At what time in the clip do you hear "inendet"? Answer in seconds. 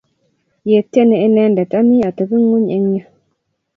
1.27-1.71